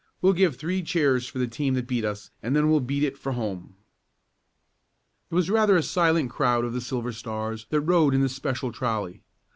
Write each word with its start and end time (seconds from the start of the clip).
We'll 0.19 0.33
give 0.33 0.55
three 0.55 0.81
cheers 0.81 1.27
for 1.27 1.37
the 1.37 1.45
team 1.47 1.75
that 1.75 1.85
beat 1.85 2.03
us 2.03 2.31
and 2.41 2.55
then 2.55 2.71
we'll 2.71 2.79
beat 2.79 3.03
it 3.03 3.19
for 3.19 3.33
home." 3.33 3.75
It 5.29 5.35
was 5.35 5.47
rather 5.51 5.77
a 5.77 5.83
silent 5.83 6.31
crowd 6.31 6.65
of 6.65 6.73
the 6.73 6.81
Silver 6.81 7.11
Stars 7.11 7.67
that 7.69 7.81
rode 7.81 8.15
in 8.15 8.21
the 8.21 8.27
special 8.29 8.71
trolley. 8.71 9.21